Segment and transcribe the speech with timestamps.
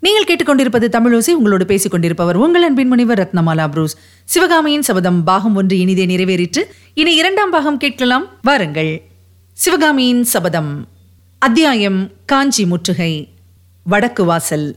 [0.00, 3.96] நீங்கள் கேட்டுக்கொண்டிருப்பது தமிழோசி உங்களோடு பேசிக் கொண்டிருப்பவர் உங்கள் அன்பின் முனைவர் ரத்னமாலா புரூஸ்.
[4.24, 6.62] சிவகாமியின் சபதம் பாகம் ஒன்று இனிதே நிறைவேறிற்று.
[6.94, 8.26] இனி இரண்டாம் பாகம் கேட்கலாம்.
[8.42, 9.02] வாருங்கள்.
[9.52, 10.88] சிவகாமியின் சபதம்.
[11.38, 13.28] அத்தியாயம் காஞ்சி முற்றுகை.
[13.84, 14.76] வடக்கு வாசல்.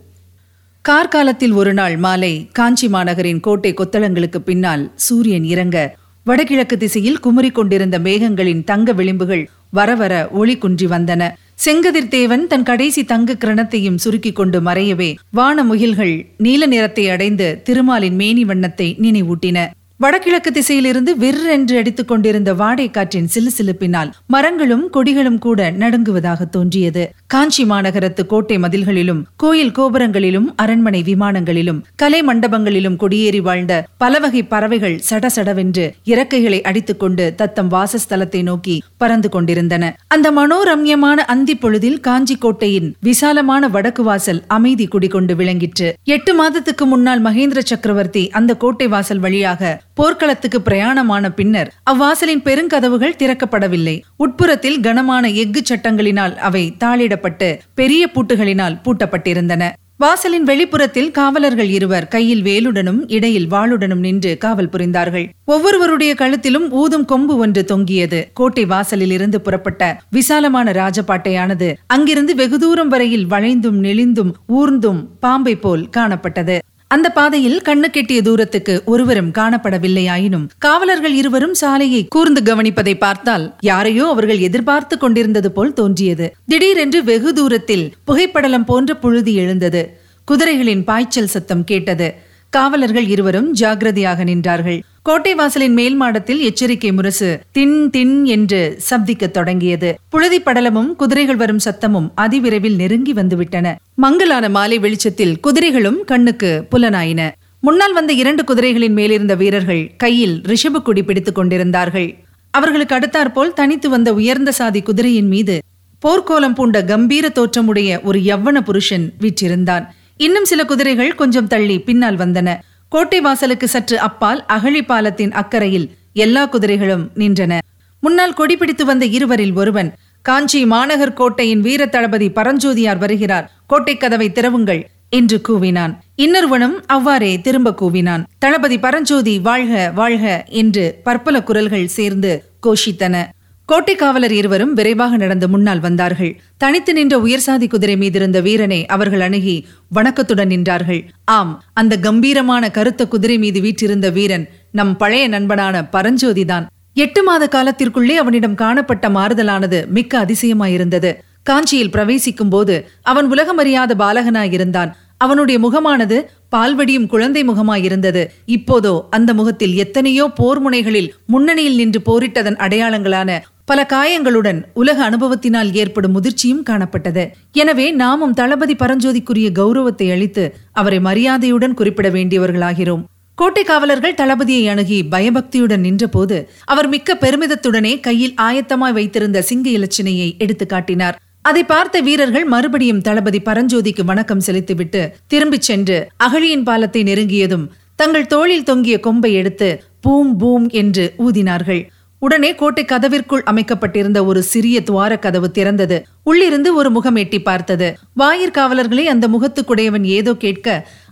[0.89, 8.00] கார்காலத்தில் ஒரு நாள் மாலை காஞ்சி மாநகரின் கோட்டை கொத்தளங்களுக்கு பின்னால் சூரியன் இறங்க வடகிழக்கு திசையில் குமரி கொண்டிருந்த
[8.00, 11.32] மேகங்களின் தங்க விளிம்புகள் வரவர ஒளி குன்றி வந்தன.
[11.57, 18.16] செங்கதிர் தேவன் தன் கடைசி தங்க கிரணத்தையும் சுருக்கிக் கொண்டு மறையவே வான முகில்கள் நீல நிறத்தை அடைந்து திருமாலின்
[18.16, 19.58] மேனி வண்ணத்தை நினைவூட்டின.
[20.03, 27.03] வடகிழக்கு திசையிலிருந்து விற்றென்று அடித்துக் கொண்டிருந்த வாடை காற்றின் சிலுசிலுப்பினால் மரங்களும் கொடிகளும் கூட நடுங்குவதாக தோன்றியது.
[27.27, 35.85] காஞ்சி மாநகரத்து கோட்டை மதில்களிலும் கோயில் கோபுரங்களிலும் அரண்மனை விமானங்களிலும் கலை மண்டபங்களிலும் கொடியேறி வாழ்ந்த பலவகை பறவைகள் சடசடவென்று
[36.05, 39.94] இறக்கைகளை அடித்துக்கொண்டு தத்தம் வாசஸ்தலத்தை நோக்கி பறந்து கொண்டிருந்தன.
[40.08, 45.89] அந்த மனோரம்யமான அந்தி பொழுதில் காஞ்சி கோட்டையின் விசாலமான வடக்கு வாசல் அமைதி குடிகொண்டு விளங்கிற்று.
[46.17, 54.02] எட்டு மாதத்துக்கு முன்னால் மகேந்திர சக்கரவர்த்தி அந்த கோட்டை வாசல் வழியாக போர்க்களத்துக்கு பிரயாணமான பின்னர் அவ்வாசலின் பெருங்கதவுகள் திறக்கப்படவில்லை.
[54.17, 59.69] உட்புறத்தில் கனமான எஃகு சட்டங்களினால் அவை தாளிடப்பட்டு பெரிய பூட்டுகளினால் பூட்டப்பட்டிருந்தன.
[59.97, 65.30] வாசலின் வெளிப்புறத்தில் காவலர்கள் இருவர் கையில் வேலுடனும் இடையில் வாளுடனும் நின்று காவல் புரிந்தார்கள்.
[65.45, 68.19] ஒவ்வொருவருடைய கழுத்திலும் ஊதும் கொம்பு ஒன்று தொங்கியது.
[68.33, 75.89] கோட்டை வாசலில் இருந்து புறப்பட்ட விசாலமான ராஜபாட்டையானது அங்கிருந்து வெகு தூரம் வரையில் வளைந்தும் நெளிந்தும் ஊர்ந்தும் பாம்பை போல்
[75.97, 76.57] காணப்பட்டது.
[76.94, 84.39] அந்த பாதையில் கண்ணு கெட்டிய தூரத்துக்கு ஒருவரும் காணப்படவில்லையாயினும் காவலர்கள் இருவரும் சாலையை கூர்ந்து கவனிப்பதை பார்த்தால் யாரையோ அவர்கள்
[84.39, 86.27] எதிர்பார்த்து கொண்டிருந்தது போல் தோன்றியது.
[86.47, 89.83] திடீரென்று வெகு தூரத்தில் புகைப்படலம் போன்ற புழுதி எழுந்தது.
[90.31, 92.09] குதிரைகளின் பாய்ச்சல் சத்தம் கேட்டது.
[92.56, 94.80] காவலர்கள் இருவரும் ஜாகிரதையாக நின்றார்கள்.
[95.02, 98.59] கோட்டை வாசலின் மேல் மாடத்தில் எச்சரிக்கை முரசு தின் தின் என்று
[98.90, 99.90] சப்திக்கத் தொடங்கியது.
[100.09, 103.76] புழுதி படலமும் குதிரைகள் வரும் சத்தமும் அதிவிரைவில் நெருங்கி வந்துவிட்டன.
[103.96, 107.31] மங்கலான மாலை வெளிச்சத்தில் குதிரைகளும் கண்ணுக்கு புலனாயின.
[107.59, 112.09] முன்னால் வந்த இரண்டு குதிரைகளின் மேலிருந்த வீரர்கள் கையில் ரிஷபக்குடி பிடித்துக் கொண்டிருந்தார்கள்.
[112.52, 115.58] அவர்களுக்கு அடுத்தாற்போல் தனித்து வந்த உயர்ந்த சாதி குதிரையின் மீது
[116.02, 119.86] போர்க்கோலம் பூண்ட கம்பீர தோற்றமுடைய ஒரு யவ்வன புருஷன் வீற்றிருந்தான்.
[120.18, 122.59] இன்னும் சில குதிரைகள் கொஞ்சம் தள்ளி பின்னால் வந்தன.
[122.90, 127.57] கோட்டை வாசலுக்கு சற்று அப்பால் அகழி பாலத்தின் அக்கறையில் எல்லா குதிரைகளும் நின்றன.
[128.00, 133.51] முன்னால் கொடி பிடித்து வந்த இருவரில் ஒருவன் காஞ்சி மாநகர் கோட்டையின் வீர தளபதி பரஞ்சோதியார் வருகிறார்.
[133.68, 135.97] கோட்டை கதவை திறவுங்கள் என்று கூவினான்.
[136.18, 138.24] இன்னொருவனும் அவ்வாறே திரும்ப கூவினான்.
[138.40, 143.25] தளபதி பரஞ்சோதி வாழ்க வாழ்க என்று பற்பல குரல்கள் சேர்ந்து கோஷித்தன.
[143.66, 146.31] கோட்டை காவலர் இருவரும் விரைவாக நடந்து முன்னால் வந்தார்கள்.
[146.57, 151.00] தனித்து நின்ற உயர்சாதி குதிரை மீதிருந்த வீரனை அவர்கள் அணுகி வணக்கத்துடன் நின்றார்கள்.
[151.25, 158.18] ஆம் அந்த கம்பீரமான கருத்த குதிரை மீது வீற்றிருந்த வீரன் நம் பழைய நண்பனான பரஞ்சோதிதான் எட்டு மாத காலத்திற்குள்ளே
[158.24, 161.13] அவனிடம் காணப்பட்ட மாறுதலானது மிக்க அதிசயமாயிருந்தது.
[161.44, 164.91] காஞ்சியில் பிரவேசிக்கும் போது அவன் உலகமறியாத பாலகனாயிருந்தான்.
[165.18, 166.18] அவனுடைய முகமானது
[166.56, 168.24] பால்வடியும் குழந்தை முகமாயிருந்தது.
[168.45, 176.13] இப்போதோ அந்த முகத்தில் எத்தனையோ போர் முனைகளில் முன்னணியில் நின்று போரிட்டதன் அடையாளங்களான பல காயங்களுடன் உலக அனுபவத்தினால் ஏற்படும்
[176.16, 177.24] முதிர்ச்சியும் காணப்பட்டது.
[177.51, 183.03] எனவே நாமும் தளபதி பரஞ்சோதிக்குரிய கௌரவத்தை அளித்து அவரை மரியாதையுடன் குறிப்பிட வேண்டியவர்களாகிறோம்.
[183.38, 190.66] கோட்டை காவலர்கள் தளபதியை அணுகி பயபக்தியுடன் நின்றபோது அவர் மிக்க பெருமிதத்துடனே கையில் ஆயத்தமாய் வைத்திருந்த சிங்க இலச்சினையை எடுத்து
[190.66, 191.18] காட்டினார்.
[191.41, 198.63] அதை பார்த்த வீரர்கள் மறுபடியும் தளபதி பரஞ்சோதிக்கு வணக்கம் செலுத்திவிட்டு திரும்பிச் சென்று அகழியின் பாலத்தை நெருங்கியதும் தங்கள் தோளில்
[198.63, 199.68] தொங்கிய கொம்பை எடுத்து
[200.01, 201.84] பூம் பூம் என்று ஊதினார்கள்.
[202.23, 205.97] உடனே கோட்டை கதவிற்குள் அமைக்கப்பட்டிருந்த ஒரு சிறிய துவார கதவு திறந்தது.
[206.23, 207.88] உள்ளிருந்து ஒரு முகம் எட்டி பார்த்தது.
[208.22, 210.67] வாயிற்காவலர்களை அந்த முகத்துக்குடையவன் ஏதோ கேட்க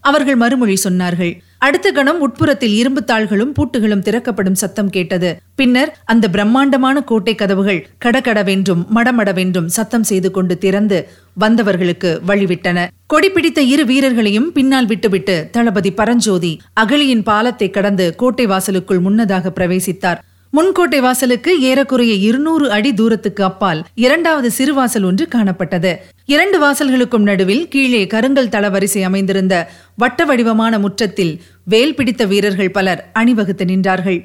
[0.09, 1.33] அவர்கள் மறுமொழி சொன்னார்கள்.
[1.57, 5.29] அடுத்த கணம் உட்புறத்தில் இரும்பு தாள்களும் பூட்டுகளும் திறக்கப்படும் சத்தம் கேட்டது.
[5.55, 11.00] பின்னர் அந்த பிரம்மாண்டமான கோட்டை கதவுகள் கடகடவென்றும் மடமடவென்றும் சத்தம் செய்து கொண்டு திறந்து
[11.39, 12.88] வந்தவர்களுக்கு வழிவிட்டன.
[13.07, 20.21] கொடி பிடித்த இரு வீரர்களையும் பின்னால் விட்டுவிட்டு தளபதி பரஞ்சோதி அகழியின் பாலத்தை கடந்து கோட்டை வாசலுக்குள் முன்னதாக பிரவேசித்தார்.
[20.53, 25.95] முன்கோட்டை வாசலுக்கு ஏறக்குறைய இருநூறு அடி தூரத்துக்கு அப்பால் இரண்டாவது சிறுவாசல் ஒன்று காணப்பட்டது.
[26.25, 33.65] இரண்டு வாசல்களுக்கும் நடுவில் கீழே கருங்கல் தளவரிசை அமைந்திருந்த வட்ட வடிவமான முற்றத்தில் வேல் பிடித்த வீரர்கள் பலர் அணிவகுத்து
[33.65, 34.19] நின்றார்கள்.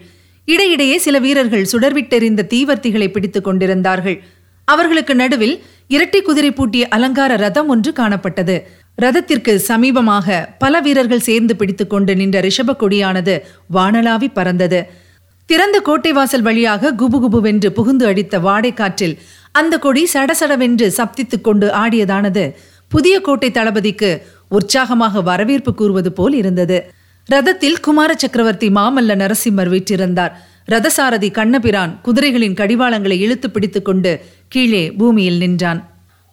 [0.45, 4.23] இடையிடையே சில வீரர்கள் சுடர்விட்டெறிந்த தீவர்த்திகளை பிடித்துக் கொண்டிருந்தார்கள்.
[4.65, 8.63] அவர்களுக்கு நடுவில் இரட்டை குதிரை பூட்டிய அலங்கார ரதம் ஒன்று காணப்பட்டது.
[8.95, 13.41] ரதத்திற்கு சமீபமாக பல வீரர்கள் சேர்ந்து பிடித்துக் கொண்டு நின்ற ரிஷப கொடியானது
[13.75, 15.05] வானலாவி பறந்தது.
[15.47, 19.17] திறந்த கோட்டை வாசல் வழியாக குபுகுபுவென்று புகுந்து அடித்த வாடைக்காற்றில்
[19.53, 22.55] அந்த கொடி சடசடவென்று சப்தித்துக் கொண்டு ஆடியதானது.
[22.89, 26.93] புதிய கோட்டை தளபதிக்கு உற்சாகமாக வரவேற்பு கூறுவது போல் இருந்தது.
[27.31, 30.33] ரதத்தில் குமார சக்கரவர்த்தி மாமல்ல நரசிம்மர் வீற்றிருந்தார்.
[30.71, 35.91] ரதசாரதி கண்ணபிரான் குதிரைகளின் கடிவாளங்களை இழுத்து பிடித்துக் கொண்டு கீழே பூமியில் நின்றான்.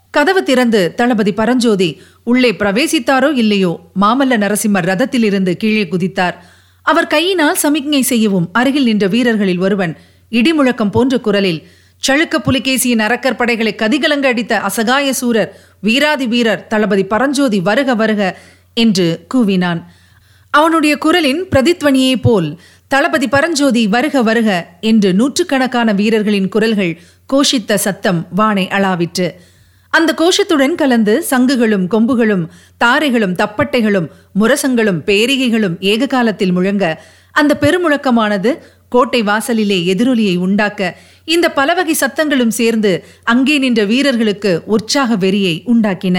[0.09, 3.79] கதவு திறந்து தளபதி பரஞ்சோதி உள்ளே பிரவேசித்தாரோ இல்லையோ?
[4.01, 6.35] மாமல்ல நரசிம்மர் ரதத்திலிருந்து கீழே குதித்தார்.
[6.85, 9.97] அவர் கையினால் சமிக்ஞை செய்யவும் அருகில் நின்ற வீரர்களில் ஒருவன்
[10.31, 11.67] இடிமுழக்கம் போன்ற குரலில்
[12.07, 18.21] சழுக்க புலிகேசியின் அரக்கர் படைகளை கதிகலங்க அடித்த அசகாய சூரர் வீராதி வீரர் தளபதி பரஞ்சோதி வருக வருக
[18.73, 19.81] என்று கூவினான்.
[20.49, 24.49] அவனுடைய குரலின் பிரதித்வனியைப் போல் தளபதி பரஞ்சோதி வருக வருக
[24.81, 27.01] என்று நூற்றுக்கணக்கான வீரர்களின் குரல்கள்
[27.33, 29.27] கோஷித்த சத்தம் வானை அளாவிற்று
[29.93, 32.45] அந்த கோஷத்துடன் கலந்து சங்குகளும் கொம்புகளும்
[32.83, 34.07] தாரைகளும் தப்பட்டைகளும்
[34.39, 36.85] முரசங்களும் பேரிகைகளும் ஏக காலத்தில் முழங்க
[37.31, 38.51] அந்த பெருமுழக்கமானது
[38.89, 42.91] கோட்டை வாசலிலே எதிரொலியை உண்டாக்க இந்த பலவகை சத்தங்களும் சேர்ந்து
[43.23, 46.17] அங்கே நின்ற வீரர்களுக்கு உற்சாக வெறியை உண்டாக்கின.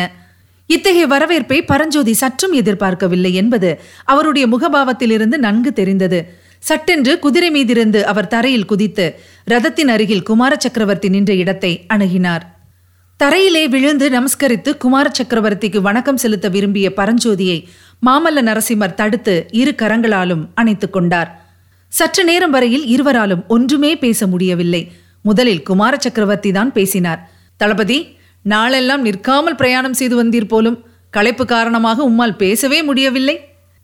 [0.70, 3.70] இத்தகைய வரவேற்பை பரஞ்சோதி சற்றும் எதிர்பார்க்கவில்லை என்பது
[4.04, 6.20] அவருடைய முகபாவத்திலிருந்து நன்கு தெரிந்தது.
[6.58, 9.06] சட்டென்று குதிரை மீதிருந்து அவர் தரையில் குதித்து
[9.44, 12.44] ரதத்தின் அருகில் குமார சக்கரவர்த்தி நின்ற இடத்தை அணுகினார்.
[13.20, 17.58] தரையிலே விழுந்து நமஸ்கரித்து குமார சக்கரவர்த்திக்கு வணக்கம் செலுத்த விரும்பிய பரஞ்சோதியை
[18.06, 21.30] மாமல்ல நரசிம்மர் தடுத்து இரு கரங்களாலும் அணைத்துக் கொண்டார்.
[21.88, 24.92] சற்று நேரம் வரையில் இருவராலும் ஒன்றுமே பேச முடியவில்லை.
[25.22, 27.20] முதலில் குமார சக்கரவர்த்தி தான் பேசினார்.
[27.56, 27.98] தளபதி
[28.42, 30.78] நாளெல்லாம் நிற்காமல் பிரயாணம் செய்து வந்தீர் போலும்
[31.10, 33.36] களைப்பு காரணமாக உம்மால் பேசவே முடியவில்லை.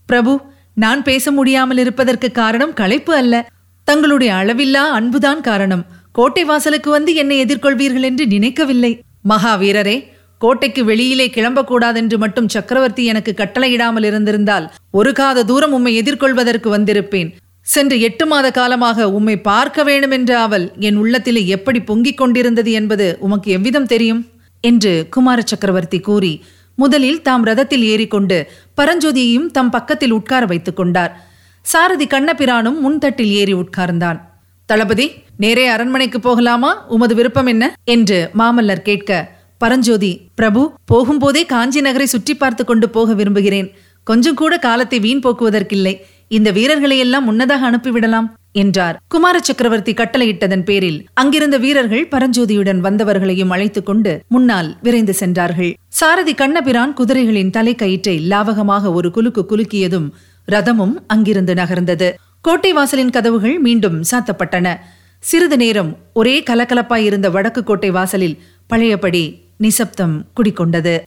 [0.07, 0.41] பிரபு
[0.75, 3.49] நான் பேச முடியாமல் இருப்பதற்கு காரணம் களைப்பு அல்ல.
[3.85, 5.87] தங்களுடைய அளவில்லா அன்புதான் காரணம்.
[6.13, 8.93] கோட்டை வாசலுக்கு வந்து என்னை எதிர்கொள்வீர்கள் என்று நினைக்கவில்லை.
[9.29, 10.07] மகாவீரரே
[10.39, 17.33] கோட்டைக்கு வெளியிலே கிளம்பக்கூடாதென்று மட்டும் சக்கரவர்த்தி எனக்கு கட்டளையிடாமல் இருந்திருந்தால் ஒரு காத தூரம் உம்மை எதிர்கொள்வதற்கு வந்திருப்பேன்.
[17.63, 23.17] சென்று எட்டு மாத காலமாக உம்மை பார்க்க வேண்டும் என்ற அவள் என் உள்ளத்திலே எப்படி பொங்கிக் கொண்டிருந்தது என்பது
[23.21, 24.27] உமக்கு எவ்விதம் தெரியும்?
[24.61, 26.45] என்று குமார சக்கரவர்த்தி கூறி
[26.75, 31.29] முதலில் தாம் ரதத்தில் ஏறிக்கொண்டு பரஞ்சோதியையும் தம் பக்கத்தில் உட்கார வைத்துக் கொண்டார்.
[31.63, 34.30] சாரதி கண்ணபிரானும் முன்தட்டில் ஏறி உட்கார்ந்தான்.
[34.71, 35.07] தளபதி
[35.37, 36.85] நேரே அரண்மனைக்கு போகலாமா?
[36.89, 37.65] உமது விருப்பம் என்ன?
[37.85, 39.11] என்று மாமல்லர் கேட்க
[39.59, 40.61] பரஞ்சோதி பிரபு
[40.93, 43.69] போகும்போதே காஞ்சி நகரை சுற்றி பார்த்து கொண்டு போக விரும்புகிறேன்.
[44.07, 45.95] கொஞ்சம் கூட காலத்தை வீண் போக்குவதற்கில்லை.
[46.29, 49.01] இந்த வீரர்களை எல்லாம் முன்னதாக அனுப்பிவிடலாம் என்றார்.
[49.09, 55.73] குமார சக்கரவர்த்தி கட்டளையிட்டதன் பேரில் அங்கிருந்த வீரர்கள் பரஞ்சோதியுடன் வந்தவர்களையும் அழைத்துக் கொண்டு முன்னால் விரைந்து சென்றார்கள்.
[55.89, 60.11] சாரதி கண்ணபிரான் குதிரைகளின் தலை கயிற்றை லாவகமாக ஒரு குலுக்கு குலுக்கியதும்
[60.49, 62.09] ரதமும் அங்கிருந்து நகர்ந்தது.
[62.41, 64.77] கோட்டை வாசலின் கதவுகள் மீண்டும் சாத்தப்பட்டன.
[65.19, 71.01] சிறிது நேரம் ஒரே கலகலப்பாய் இருந்த வடக்கு கோட்டை வாசலில் பழையபடி நிசப்தம் குடிக்கொண்டது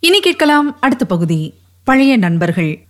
[0.00, 1.54] இனி கேட்கலாம் அடுத்த பகுதி.
[1.84, 2.86] பழைய நண்பர்கள்.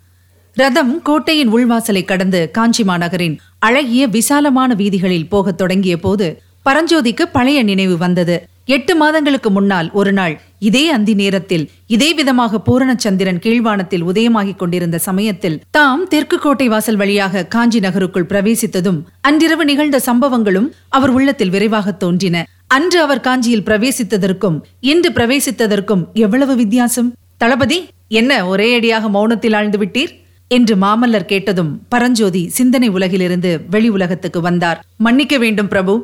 [0.53, 7.97] ரதம் கோட்டையின் உள்வாசலை கடந்து காஞ்சி மாநகரின் அழகிய விசாலமான வீதிகளில் போகத் தொடங்கிய போது பரஞ்சோதிக்கு பழைய நினைவு
[7.97, 8.49] வந்தது.
[8.75, 15.57] எட்டு மாதங்களுக்கு முன்னால் ஒரு நாள் இதே அந்தி நேரத்தில் இதே விதமாக பூரணச்சந்திரன் கீழ்வானத்தில் உதயமாகிக் கொண்டிருந்த சமயத்தில்
[15.71, 22.45] தாம் தெற்கு கோட்டை வாசல் வழியாக காஞ்சி நகருக்குள் பிரவேசித்ததும் அன்றிரவு நிகழ்ந்த சம்பவங்களும் அவர் உள்ளத்தில் விரைவாக தோன்றின.
[22.67, 27.11] அன்று அவர் காஞ்சியில் பிரவேசித்ததற்கும் இன்று பிரவேசித்ததற்கும் எவ்வளவு வித்தியாசம்?
[27.37, 30.13] தளபதி என்ன ஒரே அடியாக மௌனத்தில் ஆழ்ந்து விட்டீர்?
[30.51, 34.79] என்று மாமல்லர் கேட்டதும் பரஞ்சோதி சிந்தனை உலகிலிருந்து வெளி உலகத்துக்கு வந்தார்.
[34.97, 35.95] மன்னிக்க வேண்டும் பிரபு.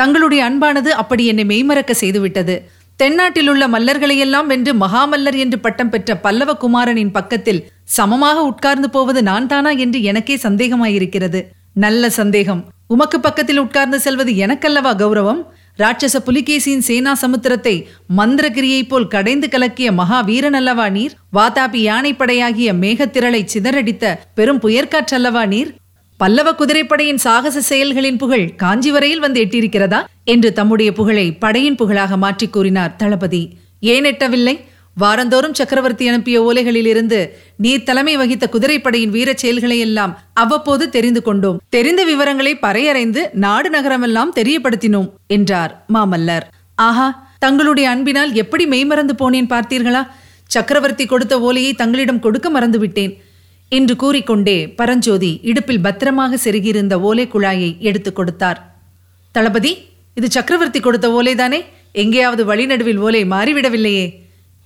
[0.00, 2.54] தங்களுடைய அன்பானது அப்படி என்னை மெய்மறக்க செய்துவிட்டது.
[2.98, 7.60] தென்னாட்டிலுள்ள மல்லர்களையெல்லாம் வென்று மகாமல்லர் என்று பட்டம் பெற்ற பல்லவ குமாரனின் பக்கத்தில்
[7.96, 11.40] சமமாக உட்கார்ந்து போவது நான் தானா என்று எனக்கே சந்தேகமாயிருக்கிறது.
[11.84, 12.62] நல்ல சந்தேகம்.
[12.94, 15.42] உமக்கு பக்கத்தில் உட்கார்ந்து செல்வது எனக்கல்லவா கௌரவம்?
[15.78, 17.74] ராட்சச புலிகேசியின் சேனா சமுத்திரத்தை
[18.18, 21.14] மந்திரகிரியைப் போல் கடைந்து கலக்கிய மகா வீரன் அல்லவா நீர்?
[21.36, 25.70] வாதாபி யானைப்படையாகிய மேகத்திரளை சிதறடித்த பெரும் புயற்காற்றல்லவா நீர்?
[26.20, 32.52] பல்லவ குதிரைப்படையின் சாகச செயல்களின் புகழ் காஞ்சி வரையில் வந்து எட்டியிருக்கிறதா என்று தம்முடைய புகழை படையின் புகழாக மாற்றிக்
[32.52, 33.48] கூறினார் தளபதி.
[33.80, 34.60] ஏன் எட்டவில்லை?
[34.94, 41.60] வாரந்தோறும் சக்கரவர்த்தி அனுப்பிய ஓலைகளில் இருந்து நீர் தலைமை வகித்த குதிரைப்படையின் வீரச் செயல்களை எல்லாம் அவ்வப்போது தெரிந்து கொண்டோம்.
[41.68, 46.46] தெரிந்த விவரங்களை பறையறைந்து நாடு நகரமெல்லாம் தெரியப்படுத்தினோம் என்றார் மாமல்லர்.
[46.74, 47.08] ஆஹா
[47.38, 50.06] தங்களுடைய அன்பினால் எப்படி மெய்மறந்து போனேன் பார்த்தீர்களா?
[50.46, 53.16] சக்கரவர்த்தி கொடுத்த ஓலையை தங்களிடம் கொடுக்க மறந்துவிட்டேன்.
[53.70, 58.76] என்று கூறிக்கொண்டே பரஞ்சோதி இடுப்பில் பத்திரமாக செருகியிருந்த ஓலை குழாயை எடுத்துக் கொடுத்தார்.
[59.32, 59.78] தளபதி
[60.14, 64.14] இது சக்கரவர்த்தி கொடுத்த ஓலைதானே எங்கேயாவது வழிநடுவில் ஓலை மாறிவிடவில்லையே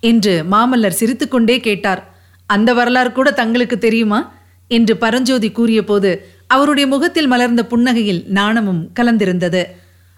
[0.01, 2.15] என்று மாமல்லர் சிரித்துக்கொண்டே கேட்டார்.
[2.47, 4.33] அந்த வரலாறு கூட தங்களுக்கு தெரியுமா?
[4.69, 9.65] என்று பரஞ்சோதி கூறியபோது அவருடைய முகத்தில் மலர்ந்த புன்னகையில் நாணமும் கலந்திருந்தது.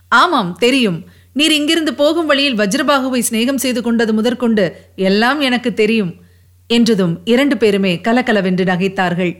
[0.08, 1.04] ஆமாம் தெரியும்.
[1.32, 6.14] நீர் இங்கிருந்து போகும் வழியில் வஜ்ரபாகுவை சிநேகம் செய்து கொண்டது முதற்கொண்டு எல்லாம் எனக்கு தெரியும்.
[6.70, 9.32] என்றதும் இரண்டு பேருமே கலகலவென்று நகைத்தார்கள்.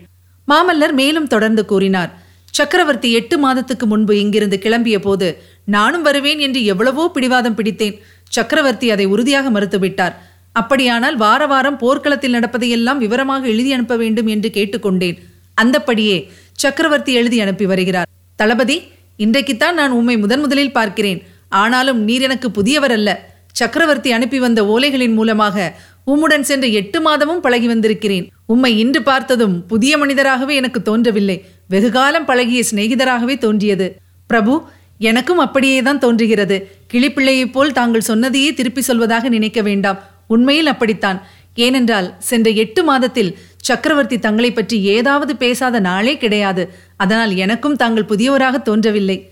[0.49, 2.13] மாமல்லர் மேலும் தொடர்ந்து கூறினார்
[2.59, 5.29] சக்கரவர்த்தி எட்டு மாதத்துக்கு முன்பு இங்கிருந்து கிளம்பிய போது
[5.75, 7.97] நானும் வருவேன் என்று எவ்வளவோ பிடிவாதம் பிடித்தேன்.
[8.37, 10.15] சக்கரவர்த்தி அதை உறுதியாக மறுத்துவிட்டார்.
[10.53, 15.17] அப்படியானால் வார வாரம் போர்க்களத்தில் நடப்பதையெல்லாம் விவரமாக எழுதி அனுப்ப வேண்டும் என்று கேட்டுக்கொண்டேன்.
[15.59, 16.17] அந்தப்படியே
[16.63, 18.09] சக்கரவர்த்தி எழுதி அனுப்பி வருகிறார்.
[18.39, 18.77] தளபதி
[19.25, 21.21] இன்றைக்குத்தான் நான் உம்மை முதன் முதலில் பார்க்கிறேன்.
[21.63, 23.11] ஆனாலும் நீர் எனக்கு புதியவர் அல்ல
[23.53, 25.67] சக்கரவர்த்தி அனுப்பி வந்த ஓலைகளின் மூலமாக
[26.07, 28.33] உம்முடன் சென்று எட்டு மாதமும் பழகி வந்திருக்கிறேன்.
[28.47, 31.45] உம்மை இன்று பார்த்ததும் புதிய மனிதராகவே எனக்கு தோன்றவில்லை.
[31.69, 33.97] வெகுகாலம் பழகிய சிநேகிதராகவே தோன்றியது.
[34.27, 34.63] பிரபு
[34.99, 36.57] எனக்கும் அப்படியே தான் தோன்றுகிறது.
[36.93, 40.03] கிளிப்பிள்ளையைப் போல் தாங்கள் சொன்னதையே திருப்பி சொல்வதாக நினைக்க வேண்டாம்.
[40.27, 41.27] உண்மையில் அப்படித்தான்.
[41.55, 46.75] ஏனென்றால் சென்ற எட்டு மாதத்தில் சக்கரவர்த்தி தங்களை பற்றி ஏதாவது பேசாத நாளே கிடையாது.
[46.97, 49.31] அதனால் எனக்கும் தாங்கள் புதியவராக தோன்றவில்லை.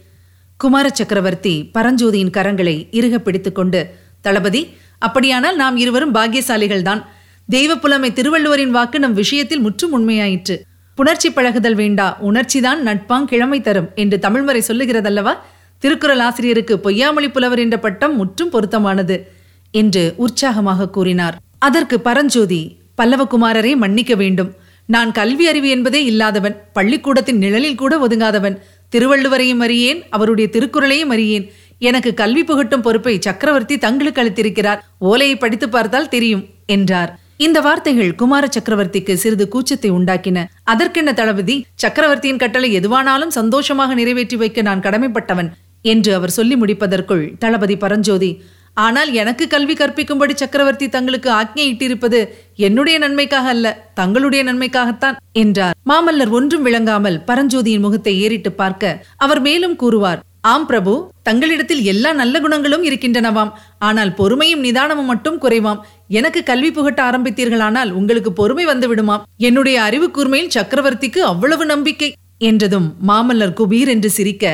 [0.57, 3.81] குமார சக்கரவர்த்தி பரஞ்சோதியின் கரங்களை இறுக பிடித்துக்கொண்டு
[4.21, 7.05] தளபதி அப்படியானால் நாம் இருவரும் பாக்கியசாலிகள்தான்.
[7.49, 10.59] தெய்வ புலமை திருவள்ளுவரின் வாக்கு நம் விஷயத்தில் முற்றும் உண்மையாயிற்று.
[10.97, 15.35] புணர்ச்சி பழகுதல் வேண்டா உணர்ச்சிதான் நட்பாங் கிழமை தரும் என்று தமிழ்மறை சொல்லுகிறதல்லவா?
[15.79, 19.33] திருக்குறள் ஆசிரியருக்கு பொய்யாமொழி புலவர் என்ற பட்டம் முற்றும் பொருத்தமானது
[19.71, 21.39] என்று உற்சாகமாக கூறினார்.
[21.59, 24.55] அதற்கு பரஞ்சோதி பல்லவகுமாரரை மன்னிக்க வேண்டும்.
[24.87, 28.59] நான் கல்வி அறிவு என்பதே இல்லாதவன் பள்ளிக்கூடத்தின் நிழலில் கூட ஒதுங்காதவன்.
[28.95, 31.53] திருவள்ளுவரையும் அறியேன் அவருடைய திருக்குறளையும் அறியேன்.
[31.81, 34.81] எனக்கு கல்வி புகட்டும் பொறுப்பை சக்கரவர்த்தி தங்களுக்கு அளித்திருக்கிறார்.
[35.11, 37.13] ஓலையை படித்து பார்த்தால் தெரியும் என்றார்.
[37.37, 40.45] இந்த வார்த்தைகள் குமார சக்கரவர்த்திக்கு சிறிது கூச்சத்தை உண்டாக்கின.
[40.65, 45.49] அதற்கென்ன தளபதி சக்கரவர்த்தியின் கட்டளை எதுவானாலும் சந்தோஷமாக நிறைவேற்றி வைக்க நான் கடமைப்பட்டவன்
[45.85, 48.31] என்று அவர் சொல்லி முடிப்பதற்குள் தளபதி பரஞ்சோதி
[48.77, 52.21] ஆனால் எனக்கு கல்வி கற்பிக்கும்படி சக்கரவர்த்தி தங்களுக்கு ஆக்ஞையிட்டிருப்பது
[52.67, 55.77] என்னுடைய நன்மைக்காக அல்ல தங்களுடைய நன்மைக்காகத்தான் என்றார்.
[55.91, 60.23] மாமல்லர் ஒன்றும் விளங்காமல் பரஞ்சோதியின் முகத்தை ஏறிட்டு பார்க்க அவர் மேலும் கூறுவார்
[60.53, 60.93] ஆம் பிரபு
[61.27, 63.53] தங்களிடத்தில் எல்லா நல்ல குணங்களும் இருக்கின்றனவாம்.
[63.89, 65.81] ஆனால் பொறுமையும் நிதானமும் மட்டும் குறைவாம்.
[66.19, 72.11] எனக்கு கல்வி புகட்ட ஆரம்பித்தீர்களானால் உங்களுக்கு பொறுமை வந்து விடுமாம் என்னுடைய அறிவு கூர்மையில் சக்கரவர்த்திக்கு அவ்வளவு நம்பிக்கை.
[72.49, 74.45] என்றதும் மாமல்லர் குபீர் என்று சிரிக்க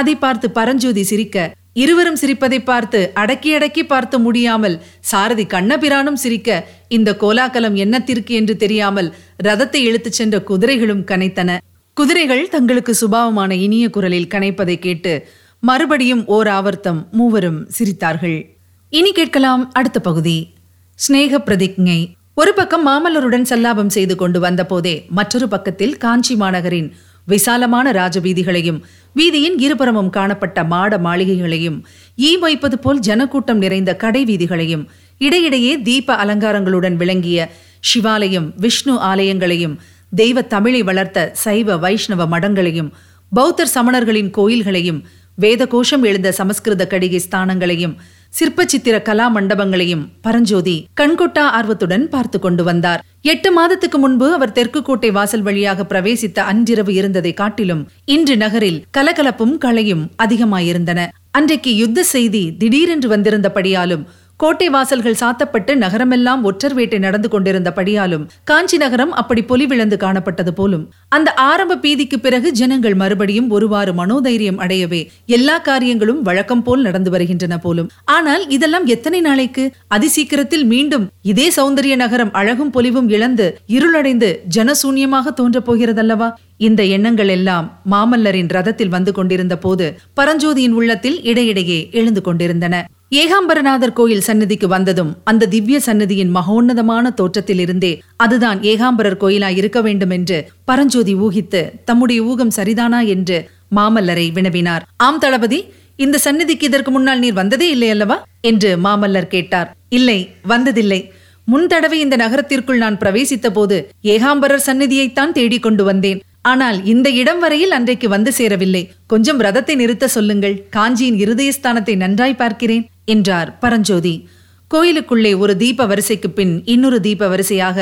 [0.00, 1.46] அதை பார்த்து பரஞ்சோதி சிரிக்க
[1.82, 4.76] இருவரும் சிரிப்பதை பார்த்து அடக்கி அடக்கி பார்த்து முடியாமல்
[5.10, 6.50] சாரதி கண்ணபிரானும் சிரிக்க
[6.98, 9.08] இந்த கோலாகலம் என்னத்திற்கு என்று தெரியாமல்
[9.44, 11.58] ரதத்தை இழுத்துச் சென்ற குதிரைகளும் கனைத்தன.
[11.96, 15.28] குதிரைகள் தங்களுக்கு சுபாவமான இனிய குரலில் கனைப்பதை கேட்டு
[15.60, 18.58] மறுபடியும் ஓர் ஆவர்த்தம் மூவரும் சிரித்தார்கள்.
[18.90, 20.54] இனி கேட்கலாம் அடுத்த பகுதி.
[20.98, 22.14] ஸ்நேக பிரதிஜை.
[22.34, 26.92] ஒரு பக்கம் மாமல்லருடன் சல்லாபம் செய்து கொண்டு வந்த போதே மற்றொரு பக்கத்தில் காஞ்சி மாநகரின்
[27.24, 28.82] விசாலமான ராஜவீதிகளையும்
[29.14, 31.84] வீதியின் இருபுறமும் காணப்பட்ட மாட மாளிகைகளையும்
[32.16, 34.86] ஈ வைப்பது போல் ஜனக்கூட்டம் நிறைந்த கடை வீதிகளையும்
[35.18, 37.50] இடையிடையே தீப அலங்காரங்களுடன் விளங்கிய
[37.94, 39.78] சிவாலயம் விஷ்ணு ஆலயங்களையும்
[40.12, 42.90] தெய்வ தமிழை வளர்த்த சைவ வைஷ்ணவ மடங்களையும்
[43.32, 45.00] பௌத்தர் சமணர்களின் கோயில்களையும்
[45.34, 47.96] வேத கோஷம் எழுந்த சமஸ்கிருத கடிகை ஸ்தானங்களையும்
[48.38, 53.02] சிற்பச்சித்திர கலா மண்டபங்களையும் பரஞ்சோதி கண்கொட்டா ஆர்வத்துடன் பார்த்து கொண்டு வந்தார்.
[53.22, 59.58] எட்டு மாதத்துக்கு முன்பு அவர் தெற்கு கோட்டை வாசல் வழியாக பிரவேசித்த அன்றிரவு இருந்ததை காட்டிலும் இன்று நகரில் கலகலப்பும்
[59.58, 61.06] களையும் அதிகமாயிருந்தன.
[61.30, 69.12] அன்றைக்கு யுத்த செய்தி திடீரென்று வந்திருந்தபடியாலும் கோட்டை வாசல்கள் சாத்தப்பட்டு நகரமெல்லாம் ஒற்றர் வேட்டை நடந்து கொண்டிருந்தபடியாலும் காஞ்சி நகரம்
[69.12, 70.82] அப்படி பொலிவிழந்து காணப்பட்டது போலும்.
[71.08, 77.58] அந்த ஆரம்ப பீதிக்கு பிறகு ஜனங்கள் மறுபடியும் ஒருவாறு மனோதைரியம் அடையவே எல்லா காரியங்களும் வழக்கம் போல் நடந்து வருகின்றன
[77.58, 77.88] போலும்.
[78.04, 79.64] ஆனால் இதெல்லாம் எத்தனை நாளைக்கு?
[79.88, 86.30] அதிசீக்கிரத்தில் மீண்டும் இதே சௌந்தரிய நகரம் அழகும் பொலிவும் இழந்து இருளடைந்து ஜனசூன்யமாக தோன்றப் போகிறதல்லவா?
[86.56, 92.84] இந்த எண்ணங்கள் எல்லாம் மாமல்லரின் ரதத்தில் வந்து கொண்டிருந்த போது பரஞ்சோதியின் உள்ளத்தில் இடையிடையே எழுந்து கொண்டிருந்தன.
[93.12, 100.38] ஏகாம்பரநாதர் கோயில் சன்னதிக்கு வந்ததும் அந்த திவ்ய சன்னதியின் மகோன்னதமான தோற்றத்திலிருந்தே அதுதான் ஏகாம்பரர் கோயிலா இருக்க வேண்டும் என்று
[100.64, 103.38] பரஞ்சோதி ஊகித்து தம்முடைய ஊகம் சரிதானா என்று
[103.76, 104.82] மாமல்லரை வினவினார்.
[104.96, 105.60] ஆம் தளபதி
[105.96, 108.16] இந்த சன்னதிக்கு இதற்கு முன்னால் நீர் வந்ததே இல்லை அல்லவா?
[108.40, 109.70] என்று மாமல்லர் கேட்டார்.
[109.88, 111.00] இல்லை வந்ததில்லை.
[111.44, 113.76] முன் தடவை இந்த நகரத்திற்குள் நான் பிரவேசித்த போது
[114.14, 116.20] ஏகாம்பரர் சந்நிதியைத்தான் தேடிக் கொண்டு வந்தேன்.
[116.42, 118.82] ஆனால் இந்த இடம் வரையில் அன்றைக்கு வந்து சேரவில்லை.
[119.06, 120.58] கொஞ்சம் ரதத்தை நிறுத்த சொல்லுங்கள்.
[120.70, 122.84] காஞ்சியின் இருதயஸ்தானத்தை நன்றாய் பார்க்கிறேன்.
[123.08, 124.28] என்றார் பரஞ்சோதி.
[124.70, 127.76] கோயிலுக்குள்ளே ஒரு தீப வரிசைக்கு பின் இன்னொரு தீப வரிசையாக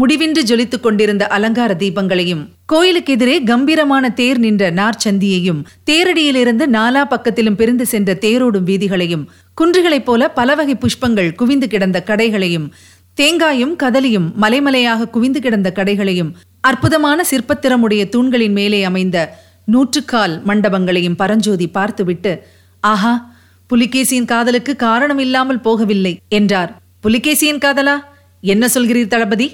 [0.00, 7.86] முடிவின்றி ஜொலித்துக் கொண்டிருந்த அலங்கார தீபங்களையும் கோயிலுக்கு எதிரே கம்பீரமான தேர் நின்ற நார்ச்சந்தியையும் தேரடியிலிருந்து நாலா பக்கத்திலும் பிரிந்து
[7.86, 9.24] சென்ற தேரோடும் வீதிகளையும்
[9.60, 12.66] குன்றுகளைப் போல பல வகை புஷ்பங்கள் குவிந்து கிடந்த கடைகளையும்
[13.18, 19.18] தேங்காயும் கதலியும் மலைமலையாக குவிந்து கிடந்த கடைகளையும் அற்புதமான சிற்பத்திறமுடைய தூண்களின் மேலே அமைந்த
[19.64, 22.32] நூற்றுக்கால் மண்டபங்களையும் பரஞ்சோதி பார்த்துவிட்டு
[22.82, 23.14] ஆஹா
[23.70, 26.70] புலிகேசியின் காதலுக்கு காரணம் இல்லாமல் போகவில்லை என்றார்.
[27.00, 27.96] புலிகேசியின் காதலா?
[28.42, 29.46] என்ன சொல்கிறீர் தளபதி?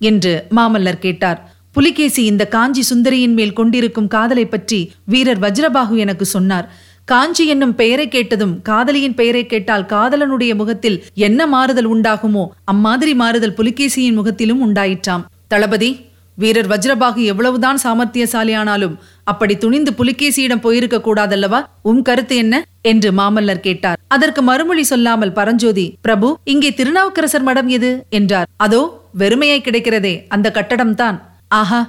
[0.00, 1.38] என்று மாமல்லர் கேட்டார்.
[1.72, 6.66] புலிகேசி இந்த காஞ்சி சுந்தரியின் மேல் கொண்டிருக்கும் காதலை பற்றி வீரர் வஜ்ரபாகு எனக்கு சொன்னார்.
[7.04, 14.14] காஞ்சி என்னும் பெயரை கேட்டதும் காதலியின் பெயரை கேட்டால் காதலனுடைய முகத்தில் என்ன மாறுதல் உண்டாகுமோ அம்மாதிரி மாறுதல் புலிகேசியின்
[14.14, 15.24] முகத்திலும் உண்டாயிற்றாம்.
[15.48, 15.90] தளபதி
[16.38, 21.60] வீரர் வஜ்ரபாகு எவ்வளவுதான் சாமர்த்தியசாலியானாலும் அப்படி துணிந்து புலிகேசியிடம் போயிருக்க கூடாதல்லவா?
[21.82, 22.62] உம் கருத்து என்ன?
[22.92, 24.00] என்று மாமல்லர் கேட்டார்.
[24.14, 27.92] அதற்கு மறுமொழி சொல்லாமல் பரஞ்சோதி பிரபு இங்கே திருநாவுக்கரசர் மடம் எது?
[28.18, 28.50] என்றார்.
[28.66, 28.80] அதோ
[29.22, 31.16] வெறுமையாய் கிடைக்கிறதே அந்த கட்டடம்தான்
[31.60, 31.80] ஆஹா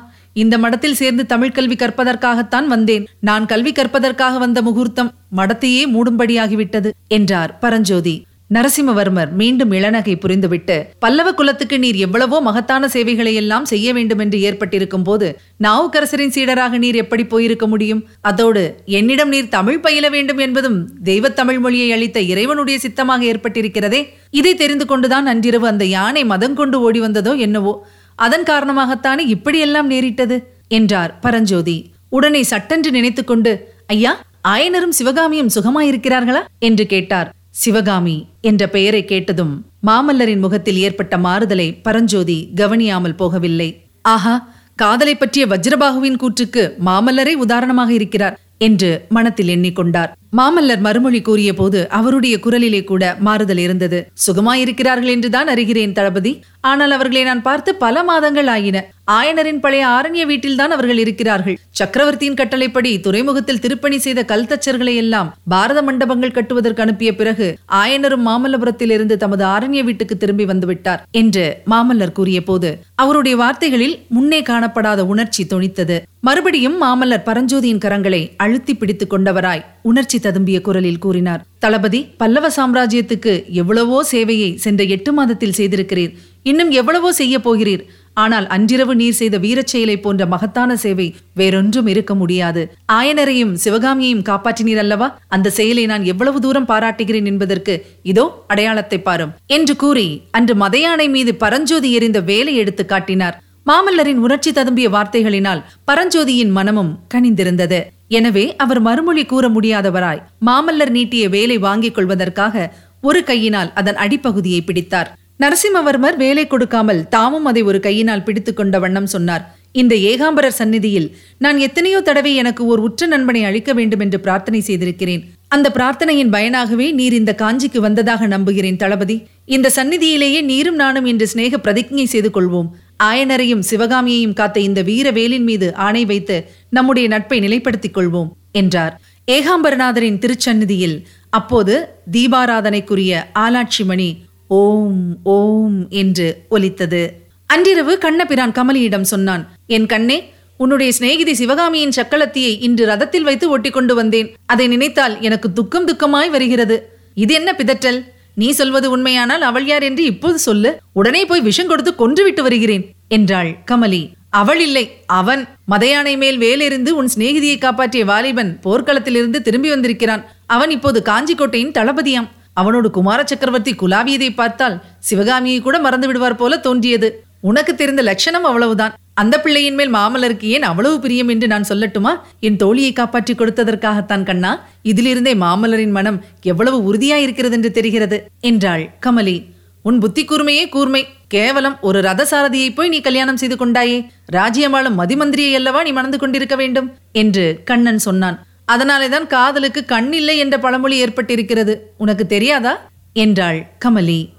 [0.41, 3.06] இந்த மடத்தில் சேர்ந்து தமிழ் கல்வி கற்பதற்காகத்தான் வந்தேன்.
[3.20, 8.15] நான் கல்வி கற்பதற்காக வந்த முகூர்த்தம் மடத்தையே மூடும்படியாகிவிட்டது என்றார் பரஞ்சோதி.
[8.53, 15.03] நரசிம்மவர்மர் மீண்டும் இளநகை புரிந்துவிட்டு பல்லவ குலத்துக்கு நீர் எவ்வளவோ மகத்தான சேவைகளை எல்லாம் செய்ய வேண்டும் என்று ஏற்பட்டிருக்கும்
[15.03, 18.08] போது நாவுக்கரசரின் சீடராக நீர் எப்படி போயிருக்க முடியும்?
[18.22, 24.10] அதோடு என்னிடம் நீர் தமிழ் பயில வேண்டும் என்பதும் தெய்வத் தமிழ் மொழியை அளித்த இறைவனுடைய சித்தமாக ஏற்பட்டிருக்கிறதே.
[24.29, 27.88] இதை தெரிந்து கொண்டுதான் அன்றிரவு அந்த யானை மதம் கொண்டு ஓடி வந்ததோ என்னவோ.
[28.15, 30.53] அதன் காரணமாகத்தானே இப்படியெல்லாம் நேரிட்டது?
[30.68, 31.91] என்றார் பரஞ்சோதி.
[32.10, 36.41] உடனே சட்டென்று நினைத்துக்கொண்டு ஐயா ஆயனரும் சிவகாமியும் சுகமாயிருக்கிறார்களா?
[36.60, 37.34] என்று கேட்டார்.
[37.56, 39.53] சிவகாமி என்ற பெயரை கேட்டதும்
[39.88, 43.70] மாமல்லரின் முகத்தில் ஏற்பட்ட மாறுதலை பரஞ்சோதி கவனியாமல் போகவில்லை.
[44.01, 44.36] ஆஹா
[44.75, 50.12] காதலை பற்றிய வஜ்ரபாகுவின் கூற்றுக்கு மாமல்லரே உதாரணமாக இருக்கிறார் என்று மனத்தில் எண்ணிக்கொண்டார்.
[50.33, 54.00] மாமல்லர் மறுமொழி கூறிய போது அவருடைய குரலிலே கூட மாறுதல் இருந்தது.
[54.25, 56.33] சுகமாயிருக்கிறார்கள் என்றுதான் அறிகிறேன் தளபதி.
[56.62, 58.77] ஆனால் அவர்களை நான் பார்த்து பல மாதங்கள் ஆயின.
[59.12, 61.57] ஆயனரின் பழைய ஆரண்ய வீட்டில்தான் அவர்கள் இருக்கிறார்கள்.
[61.69, 67.48] சக்கரவர்த்தியின் கட்டளைப்படி துறைமுகத்தில் திருப்பணி செய்த கல்தச்சர்களை எல்லாம் பாரத மண்டபங்கள் கட்டுவதற்கு அனுப்பிய பிறகு
[67.81, 74.41] ஆயனரும் மாமல்லபுரத்தில் இருந்து தமது ஆரண்ய வீட்டுக்கு திரும்பி வந்துவிட்டார் என்று மாமல்லர் கூறிய போது அவருடைய வார்த்தைகளில் முன்னே
[74.41, 75.98] காணப்படாத உணர்ச்சி தொனித்தது.
[76.19, 81.45] மறுபடியும் மாமல்லர் பரஞ்சோதியின் கரங்களை அழுத்தி பிடித்துக் கொண்டவராய் உணர்ச்சி ததும்பிய குரலில் கூறினார்.
[81.59, 86.13] தளபதி பல்லவ சாம்ராஜ்யத்துக்கு எவ்வளவோ சேவையை சென்ற எட்டு மாதத்தில் செய்திருக்கிறீர்.
[86.43, 87.83] இன்னும் எவ்வளவோ செய்ய போகிறீர்.
[88.13, 92.71] ஆனால் அன்றிரவு நீர் செய்த வீரச் செயலை போன்ற மகத்தான சேவை வேறொன்றும் இருக்க முடியாது.
[92.93, 95.19] ஆயனரையும் சிவகாமியையும் காப்பாற்றினீர் அல்லவா?
[95.27, 99.33] அந்த செயலை நான் எவ்வளவு தூரம் பாராட்டுகிறேன் என்பதற்கு இதோ அடையாளத்தை பாரும்.
[99.45, 103.41] என்று கூறி அன்று மதையானை மீது பரஞ்சோதி எறிந்த வேலை எடுத்து காட்டினார்.
[103.65, 107.79] மாமல்லரின் உணர்ச்சி ததும்பிய வார்த்தைகளினால் பரஞ்சோதியின் மனமும் கனிந்திருந்தது.
[108.17, 112.65] எனவே அவர் மறுமொழி கூற முடியாதவராய் மாமல்லர் நீட்டிய வேலை வாங்கிக் கொள்வதற்காக
[113.09, 115.09] ஒரு கையினால் அதன் அடிப்பகுதியை பிடித்தார்.
[115.43, 119.43] நரசிம்மவர்மர் வேலை கொடுக்காமல் தாமும் அதை ஒரு கையினால் பிடித்துக் கொண்ட வண்ணம் சொன்னார்.
[119.81, 121.07] இந்த ஏகாம்பரர் சந்நிதியில்
[121.43, 125.23] நான் எத்தனையோ தடவை எனக்கு ஒரு உற்ற நண்பனை அளிக்க வேண்டும் என்று பிரார்த்தனை செய்திருக்கிறேன்.
[125.55, 129.17] அந்த பிரார்த்தனையின் பயனாகவே நீர் இந்த காஞ்சிக்கு வந்ததாக நம்புகிறேன் தளபதி.
[129.55, 132.69] இந்த சந்நிதியிலேயே நீரும் நானும் இன்று சிநேக பிரதிஜை செய்து கொள்வோம்.
[133.03, 139.01] ஆயனரையும் சிவகாமியையும் காத்த இந்த வீர வேலின் மீது ஆணை வைத்து நம்முடைய நட்பை நிலைப்படுத்திக் கொள்வோம் என்றார்.
[139.31, 147.01] ஏகாம்பரநாதரின் திருச்சந்நிதியில் அப்போது தீபாராதனைக்குரிய ஆலாட்சி மணி ஓம் ஓம் என்று ஒலித்தது.
[147.46, 153.96] அன்றிரவு கண்ணபிரான் கமலியிடம் சொன்னான் என் கண்ணே உன்னுடைய சிநேகிதி சிவகாமியின் சக்களத்தியை இன்று ரதத்தில் வைத்து ஒட்டி கொண்டு
[153.96, 154.35] வந்தேன்.
[154.46, 156.98] அதை நினைத்தால் எனக்கு துக்கம் துக்கமாய் வருகிறது.
[157.14, 158.05] இது என்ன பிதற்றல்?
[158.41, 160.71] நீ சொல்வது உண்மையானால் அவள் யார் என்று இப்போது சொல்லு.
[160.93, 164.01] உடனே போய் விஷம் கொடுத்து கொன்றுவிட்டு வருகிறேன் என்றாள் கமலி.
[164.41, 164.83] அவள் இல்லை
[165.19, 165.41] அவன்.
[165.71, 170.23] மதையானை மேல் வேலிருந்து உன் சிநேகிதியை காப்பாற்றிய வாலிபன் போர்க்களத்திலிருந்து திரும்பி வந்திருக்கிறான்.
[170.47, 172.29] அவன் இப்போது காஞ்சிக்கோட்டையின் தளபதியாம்.
[172.53, 177.09] அவனோடு குமார சக்கரவர்த்தி குலாவியதை பார்த்தால் சிவகாமியை கூட மறந்து விடுவார் போல தோன்றியது.
[177.41, 178.95] உனக்கு தெரிந்த லட்சணம் அவ்வளவுதான்.
[179.22, 182.12] அந்த பிள்ளையின் மேல் மாமல்லருக்கு ஏன் அவ்வளவு பிரியம் என்று நான் சொல்லட்டுமா?
[182.40, 184.51] என் தோழியை காப்பாற்றி கொடுத்ததற்காகத்தான் கண்ணா.
[184.82, 188.29] இதிலிருந்தே மாமல்லரின் மனம் எவ்வளவு உறுதியாயிருக்கிறது என்று தெரிகிறது?
[188.40, 189.46] என்றாள் கமலி.
[189.82, 191.08] உன் புத்தி கூர்மையே கூர்மை.
[191.27, 194.08] கேவலம் ஒரு ரதசாரதியை போய் நீ கல்யாணம் செய்து கொண்டாயே.
[194.34, 196.94] ராஜ்யமாளும் மதிமந்திரியை அல்லவா நீ மணந்து கொண்டிருக்க வேண்டும்?
[197.12, 198.46] என்று கண்ணன் சொன்னான்.
[198.66, 201.75] அதனாலேதான் காதலுக்கு கண் இல்லை என்ற பழமொழி ஏற்பட்டிருக்கிறது.
[201.98, 202.90] உனக்கு தெரியாதா?
[203.14, 204.29] என்றாள் கமலி.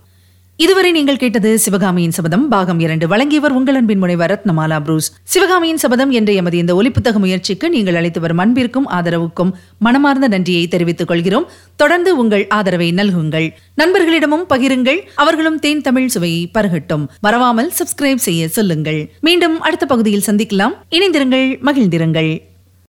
[0.62, 2.49] இதுவரை நீங்கள் கேட்டது சிவகாமியின் சபதம்.
[2.49, 3.09] பாகம் இரண்டு.
[3.09, 5.12] வழங்கியவர் உங்கள் அன்பின் முனைவர் ரத்னமாலா புரூஸ்.
[5.23, 11.09] சிவகாமியின் சபதம் என்ற எமது இந்த ஒலிப்புத்தக முயற்சிக்கு நீங்கள் அளித்து வரும் அன்பிற்கும் ஆதரவுக்கும் மனமார்ந்த நன்றியை தெரிவித்துக்
[11.09, 11.51] கொள்கிறோம்.
[11.77, 13.51] தொடர்ந்து உங்கள் ஆதரவை நல்குங்கள்.
[13.83, 14.99] நண்பர்களிடமும் பகிருங்கள்.
[15.14, 17.07] அவர்களும் தேன் தமிழ் சுவையை பருகட்டும்.
[17.20, 19.12] மறவாமல் சப்ஸ்கிரைப் செய்ய சொல்லுங்கள்.
[19.20, 20.73] மீண்டும் அடுத்த பகுதியில் சந்திக்கலாம்.
[20.90, 22.49] இணைந்திருங்கள் மகிழ்ந்திருங்கள்.